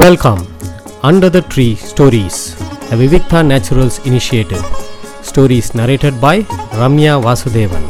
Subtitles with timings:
[0.00, 0.38] Welcome
[1.08, 2.38] under the tree stories
[2.90, 4.62] the Vivikta naturals initiative
[5.28, 6.40] stories narrated by
[6.80, 7.84] Ramya Vasudevan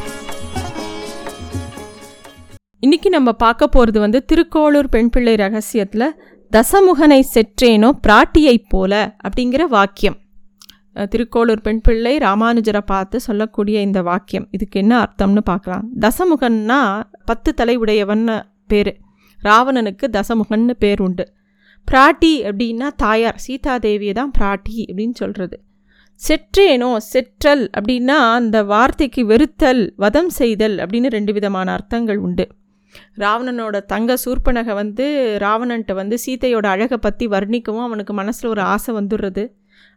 [2.79, 6.07] இன்னைக்கு நம்ம பார்க்க போகிறது வந்து திருக்கோளூர் பெண் பிள்ளை ரகசியத்தில்
[6.57, 10.17] தசமுகனை செற்றேனோ பிராட்டியைப் போல அப்படிங்கிற வாக்கியம்.
[11.13, 14.49] திருக்கோளூர் பெண் பிள்ளை ராமானுஜரை பார்த்து சொல்லக்கூடிய இந்த வாக்கியம்.
[14.51, 15.87] இதுக்கு என்ன அர்த்தம்னு பார்க்கலாம்.
[16.01, 16.81] தசமுகன்னா
[17.25, 18.27] பத்து தலை உடையவன்
[18.67, 18.93] பேர்.
[19.43, 21.27] ராவணனுக்கு தசமுகன்னு பேர் உண்டு.
[21.89, 25.57] பிராட்டி அப்படின்னா தாயார் சீதாதேவியை தான் பிராட்டி அப்படின்னு சொல்கிறது
[26.21, 32.45] செற்றேனோ செற்றல் அப்படின்னா அந்த வார்த்தைக்கு வெறுத்தல் வதம் செய்தல் அப்படின்னு ரெண்டு விதமான அர்த்தங்கள் உண்டு.
[33.17, 35.05] ராவணனோட தங்க சூர்பனகை வந்து
[35.41, 39.45] ராவணன்ட்ட வந்து சீதையோட அழகை பற்றி வர்ணிக்கவும் அவனுக்கு மனசில் ஒரு ஆசை வந்துடுறது.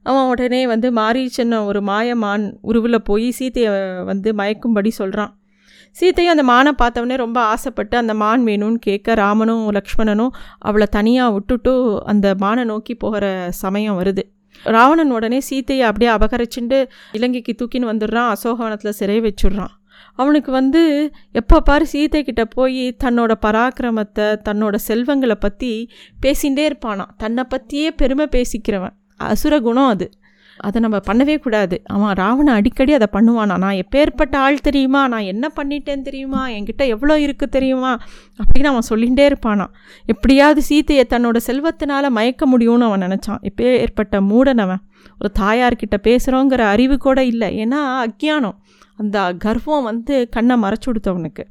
[0.03, 3.73] அவன் உடனே வந்து மாரீச்சன் ஒரு மாயமான் உருவில் போய் சீத்தையை
[4.05, 5.33] வந்து மயக்கும்படி சொல்கிறான்
[5.97, 11.73] சீதையும் அந்த மானை பார்த்தவொடனே ரொம்ப ஆசைப்பட்டு அந்த மான் வேணும்னு கேட்க ராமனும் லக்ஷ்மணனும் அவளை தனியாக விட்டுட்டு
[12.05, 14.23] அந்த மானை நோக்கி போகிற சமயம் வருது.
[14.63, 16.77] ராவணன் உடனே சீதையை அப்படியே அபகரிச்சுட்டு
[17.11, 19.73] இலங்கைக்கு தூக்கின்னு வந்துடுறான் அசோகவனத்தில் சிறை வச்சுடுறான்.
[20.13, 20.81] அவனுக்கு வந்து
[21.31, 25.71] எப்போ பாரு சீதை கிட்டே போய் தன்னோட பராக்கிரமத்தை தன்னோட செல்வங்களை பற்றி
[26.21, 28.95] பேசிகிட்டே இருப்பானான் தன்னை பற்றியே பெருமை பேசிக்கிறவன்.
[29.19, 30.07] அசுர குணம் அது.
[30.57, 31.81] அதை நம்ம பண்ணவே கூடாது.
[31.85, 33.57] அவன் ராவணன் அடிக்கடி அதை பண்ணுவானா?
[33.57, 35.07] நான் எப்பேற்பட்ட ஆள் தெரியுமா?
[35.07, 36.49] நான் என்ன பண்ணிட்டேன் தெரியுமா?
[36.49, 37.99] என்கிட்ட எவ்வளோ இருக்குது தெரியுமா?
[38.37, 39.71] அப்படின்னு அவன் சொல்லிகிட்டே இருப்பானான்
[40.05, 43.41] எப்படியாவது சீத்தையை தன்னோட செல்வத்தினால மயக்க முடியும்னு அவன் நினச்சான்.
[43.41, 44.83] எப்போ ஏற்பட்ட மூடனவன்
[45.19, 47.67] ஒரு தாயார்கிட்ட பேசுகிறோங்கிற அறிவு கூட இல்லை.
[47.67, 48.55] ஏன்னா அக்ஞானம்.
[48.97, 51.43] அந்த கர்வம் வந்து கண்ணை மறைச்சு கொடுத்தவனுக்கு.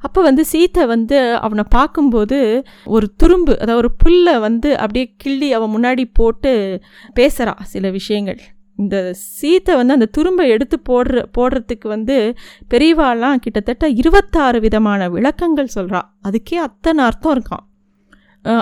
[0.00, 5.72] அப்போ வந்து சீத்தை வந்து அவனை பார்க்கும்போது ஒரு துரும்பு அதாவது ஒரு புல்லை வந்து அப்படியே கிள்ளி அவன்
[5.76, 6.82] முன்னாடி போட்டு
[7.16, 8.38] பேசுகிறா சில விஷயங்கள்.
[8.76, 12.36] இந்த சீத்தை வந்து அந்த துரும்பை எடுத்து போடுற போடுறதுக்கு வந்து
[12.68, 17.64] பெரியவாலாம் கிட்டத்தட்ட இருபத்தாறு விதமான விளக்கங்கள் சொல்கிறா அதுக்கே அத்தனை அர்த்தம் இருக்கான்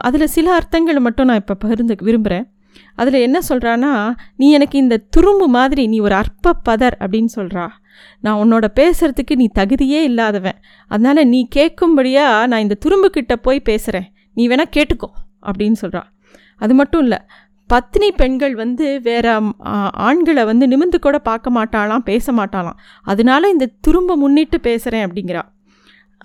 [0.01, 2.47] அதில் சில அர்த்தங்கள் மட்டும் நான் இப்போ பகிர்ந்து விரும்புகிறேன்
[2.95, 7.69] அதில் என்ன சொல்கிறான்னா நீ எனக்கு இந்த துரும்பு மாதிரி நீ ஒரு அற்ப பதர் அப்படின்னு சொல்கிறா
[8.24, 10.58] நான் உன்னோட பேசுகிறதுக்கு நீ தகுதியே இல்லாதவன்.
[10.90, 15.11] அதனால் நீ கேட்கும்படியாக நான் இந்த துரும்புக்கிட்ட போய் பேசுகிறேன் நீ வேணால் கேட்டுக்கோ
[15.48, 16.08] அப்படின்னு சொல்கிறான்
[16.64, 17.20] அது மட்டும் இல்லை
[17.70, 19.27] பத்தினி பெண்கள் வந்து வேற
[20.08, 22.77] ஆண்களை வந்து நிமிந்து கூட பார்க்க மாட்டாளாம் பேச மாட்டாளாம்.
[23.02, 25.42] அதனால இந்த துரும்ப முன்னிட்டு பேசுகிறேன் அப்படிங்கிறா.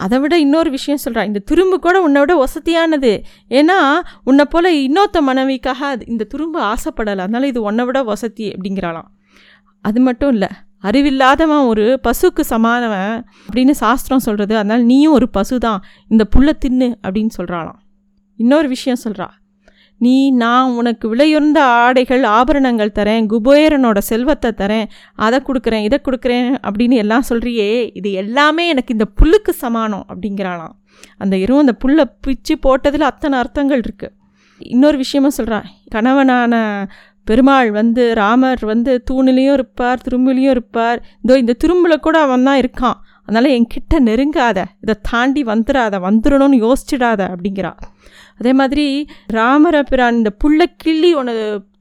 [0.03, 3.11] அதை விட இன்னொரு விஷயம் சொல்கிறா இந்த துரும்பு கூட உன்னை விட வசதியானது.
[3.59, 3.77] ஏன்னா
[4.29, 7.23] உன்னை போல் இன்னொத்த மனைவிக்காக அது இந்த துரும்பு ஆசைப்படலை.
[7.25, 9.09] அதனால் இது உன்னை விட வசதி அப்படிங்கிறாளாம்.
[9.85, 10.49] அது மட்டும் இல்லை
[10.83, 16.89] அறிவில்லாதவன் ஒரு பசுக்கு சமானவன் அப்படின்னு சாஸ்திரம் சொல்கிறது அதனால் நீயும் ஒரு பசு தான் இந்த புல்லை தின்னு
[17.07, 17.79] அப்படின்னு சொல்கிறாளாம்
[18.35, 19.27] இன்னொரு விஷயம் சொல்கிறா
[19.97, 23.25] நீ நான் உனக்கு விலையுறந்த ஆடைகள் ஆபரணங்கள் தரேன்.
[23.25, 24.87] குபேரனோட செல்வத்தை தரேன்.
[25.15, 30.73] அதை கொடுக்குறேன் இதை கொடுக்குறேன் அப்படின்னு எல்லாம் சொல்கிறியே இது எல்லாமே எனக்கு இந்த புல்லுக்கு சமானம் அப்படிங்கிறாளாம்.
[31.17, 34.15] அந்த இரவும் அந்த புல்லை பிச்சு போட்டதில் அத்தனை அர்த்தங்கள் இருக்குது
[34.57, 36.55] இன்னொரு விஷயமும் சொல்கிறான் கணவனான
[37.31, 40.99] பெருமாள் வந்து ராமர் வந்து தூணிலையும் இருப்பார் துரும்புலையும் இருப்பார்.
[41.25, 42.99] இதோ இந்த துரும்பில் கூட அவன் தான் இருக்கான்.
[43.27, 47.71] அதனால் என்கிட்ட நெருங்காத இதை தாண்டி வந்துடாத வந்துடணும்னு யோசிச்சிடாத அப்படிங்கிறா.
[48.39, 48.85] அதே மாதிரி
[49.37, 51.33] ராமரபிரான் இந்த புள்ள கிள்ளி உன்னை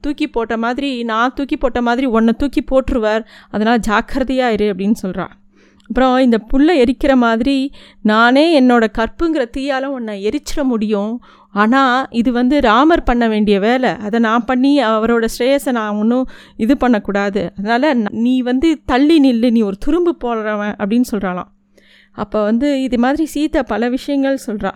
[0.05, 3.23] தூக்கி போட்ட மாதிரி நான் தூக்கி போட்ட மாதிரி உன்னை தூக்கி போட்டுருவார்.
[3.53, 5.27] அதனால் ஜாக்கிரதையாக இரு அப்படின்னு சொல்கிறா
[5.91, 7.55] அப்புறம் இந்த புல்லை எரிக்கிற மாதிரி
[8.09, 11.09] நானே என்னோட கற்புங்கிற தீயால் உன்னை எரிச்சிட முடியும்.
[11.61, 13.89] ஆனால் இது வந்து ராமர் பண்ண வேண்டிய வேலை.
[14.05, 17.41] அதை நான் பண்ணி அவரோட ஸ்ரேயஸை நான் ஒன்றும் இது பண்ணக்கூடாது.
[17.57, 21.49] அதனால் நீ வந்து தள்ளி நில்லு நீ ஒரு துரும்பு போடுறவன் அப்படின்னு சொல்கிறாளாம்
[22.17, 24.73] அப்போ வந்து இது மாதிரி சீதா பல விஷயங்கள் சொல்கிறா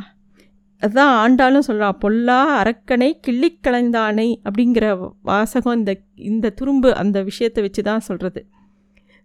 [0.82, 4.86] அதுதான் ஆண்டாலும் சொல்கிறா பொல்லா அரக்கனை கிள்ளிக்கலைந்தானை அப்படிங்கிற
[5.32, 5.94] வாசகம் இந்த
[6.32, 8.44] இந்த துரும்பு அந்த விஷயத்தை வச்சு தான் சொல்கிறது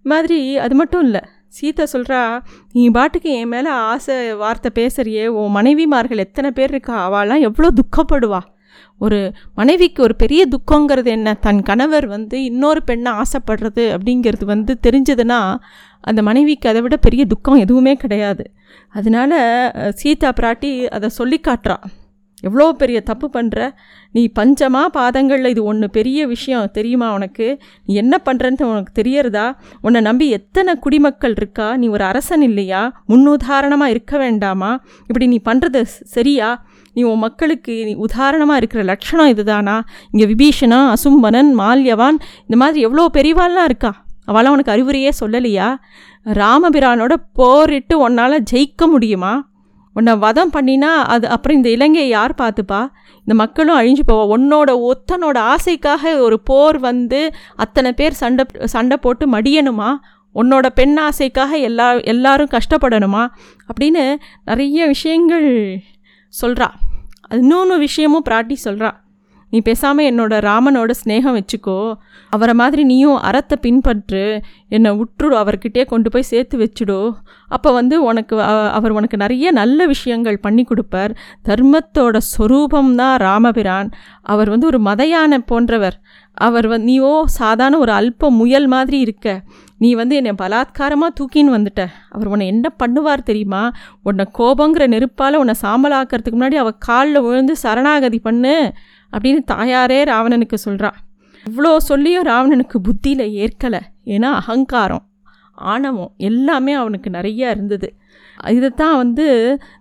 [0.04, 1.22] மாதிரி அது மட்டும் இல்லை.
[1.56, 2.20] சீதா சொல்கிறா
[2.72, 6.96] நீ பாட்டுக்கு என் மேலே ஆசை வார்த்தை பேசுறியே உன் மனைவிமார்கள் எத்தனை பேர் இருக்கா?
[7.06, 8.40] அவளாம் எவ்வளோ துக்கப்படுவா?
[8.98, 9.18] ஒரு
[9.54, 11.34] மனைவிக்கு ஒரு பெரிய துக்கங்கிறது என்ன?
[11.34, 15.40] தன் கணவர் வந்து இன்னொரு பெண்ணை ஆசைப்படுறது அப்படிங்கிறது வந்து தெரிஞ்சதுன்னா
[16.00, 18.44] அந்த மனைவிக்கு அதை விட பெரிய துக்கம் எதுவுமே கிடையாது.
[18.88, 19.32] அதனால
[19.94, 21.86] சீதா பிராட்டி அதை சொல்லி காட்டுறான்
[22.40, 23.70] எவ்வளோ பெரிய தப்பு பண்ணுற
[24.12, 27.60] நீ பஞ்சமா பாதங்களில் இது ஒன்று பெரிய விஷயம் தெரியுமா உனக்கு?
[27.86, 29.56] நீ என்ன பண்ணுறன்ட்டு உனக்கு தெரியறதா?
[29.80, 31.76] உன்னை நம்பி எத்தனை குடிமக்கள் இருக்கா?
[31.76, 32.92] நீ ஒரு அரசன் இல்லையா?
[33.08, 34.80] முன்னுதாரணமாக இருக்க வேண்டாமா?
[35.06, 36.64] இப்படி நீ பண்ணுறது சரியா?
[36.94, 39.82] நீ உன் மக்களுக்கு நீ உதாரணமாக இருக்கிற லட்சணம் இதுதானா?
[40.10, 44.04] இங்கே விபீஷணா அசும்பனன் மால்யவான் இந்த மாதிரி எவ்வளோ பெரியவாள்லாம் இருக்கா?
[44.26, 45.74] அவளாம் உனக்கு அறிவுரையே சொல்லலையா?
[46.26, 49.49] ராமபிரானோட போரிட்டு உன்னால் ஜெயிக்க முடியுமா?
[49.92, 52.88] உன்னை வதம் பண்ணினா அது அப்புறம் இந்த இலங்கையை யார் பார்த்துப்பா?
[53.18, 54.24] இந்த மக்களும் அழிஞ்சு போவா.
[54.36, 59.96] உன்னோட ஒத்தனோட ஆசைக்காக ஒரு போர் வந்து அத்தனை பேர் சண்டை சண்டை போட்டு மடியணுமா?
[60.34, 63.26] உன்னோட பெண் ஆசைக்காக எல்லா எல்லாரும் கஷ்டப்படணுமா?
[63.70, 65.80] அப்படின்னு நிறைய விஷயங்கள்
[66.42, 66.68] சொல்கிறா
[67.28, 68.90] இன்னொன்று விஷயமும் பிராட்டி சொல்கிறா
[69.50, 71.78] நீ பேசாமல் என்னோட ராமனோட ஸ்னேகம் வச்சுக்கோ.
[72.32, 74.24] அவரை மாதிரி நீயும் அறத்தை பின்பற்று.
[74.68, 77.00] என்னை உற்று அவர்கிட்டே கொண்டு போய் சேர்த்து வச்சுடோ.
[77.48, 78.36] அப்போ வந்து உனக்கு
[78.78, 81.14] அவர் உனக்கு நிறைய நல்ல விஷயங்கள் பண்ணி கொடுப்பார்.
[81.48, 83.90] தர்மத்தோட சொரூபம்தான் ராமபிரான்.
[84.22, 85.98] அவர் வந்து ஒரு மதையான போன்றவர்.
[86.34, 89.26] அவர் வந்து நீயோ சாதாரண ஒரு அல்ப முயல் மாதிரி இருக்க.
[89.78, 91.82] நீ வந்து என்னை பலாத்காரமாக தூக்கின்னு வந்துட்ட.
[92.08, 93.62] அவர் உன்னை என்ன பண்ணுவார் தெரியுமா?
[94.02, 98.56] உன்னை கோபங்கிற நெருப்பால் உன்னை சாம்பலாக்கிறதுக்கு முன்னாடி அவள் காலில் விழுந்து சரணாகதி பண்ணு.
[99.12, 100.90] அப்படின்னு தாயாரே ராவணனுக்கு சொல்கிறா
[101.44, 103.80] இவ்வளோ சொல்லியும் ராவணனுக்கு புத்தியில் ஏற்கலை.
[104.14, 105.04] ஏன்னா அகங்காரம்
[105.72, 107.88] ஆணவம் எல்லாமே அவனுக்கு நிறைய இருந்தது.
[108.56, 109.26] இதைத்தான் வந்து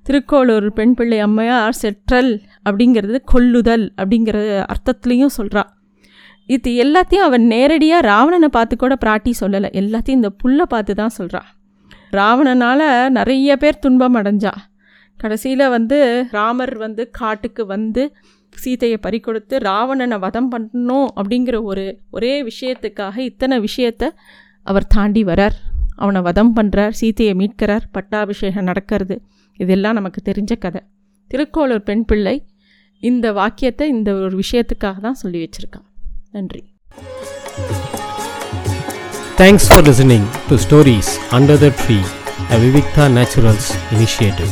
[0.03, 2.31] திருக்கோளூர் பெண் பிள்ளை அம்மையார் செற்றல்
[2.69, 4.37] அப்படிங்கிறது கொல்லுதல் அப்படிங்கிற
[4.73, 5.63] அர்த்தத்துலேயும் சொல்கிறா
[6.49, 9.69] இது எல்லாத்தையும் அவன் நேரடியாக ராவணனை பார்த்து கூட பிராட்டி சொல்லலை.
[9.81, 11.41] எல்லாத்தையும் இந்த புல்லை பார்த்து தான் சொல்கிறா
[12.11, 12.85] ராவணனால்
[13.17, 14.53] நிறைய பேர் துன்பம் அடைஞ்சா.
[15.19, 15.97] கடைசியில் வந்து
[16.31, 18.03] ராமர் வந்து காட்டுக்கு வந்து
[18.55, 24.09] சீதையை பறிக்கொடுத்து ராவணனை வதம் பண்ணணும் அப்படிங்கிற ஒரு ஒரே விஷயத்துக்காக இத்தனை விஷயத்த
[24.63, 25.57] அவர் தாண்டி வரார்.
[25.95, 29.21] அவனை வதம் பண்ணுறார் சீதையை மீட்கிறார் பட்டாபிஷேகம் நடக்கிறது.
[29.57, 30.81] இதெல்லாம் நமக்கு தெரிஞ்ச கதை.
[31.31, 32.45] திருக்கோளூர் பெண் பிள்ளை
[32.99, 35.87] இந்த வாக்கியத்தை இந்த ஒரு விஷயத்துக்காக தான் சொல்லி வச்சுருக்கான்.
[36.31, 36.63] நன்றி.
[39.37, 41.99] Thanks for listening to stories under the tree
[42.51, 44.51] a Vivikta naturals initiative